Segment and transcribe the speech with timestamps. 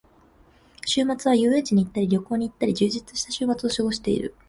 [0.83, 4.33] 週末は遊園地に行ったり旅行に行ったり、充実した週末を過ごしている。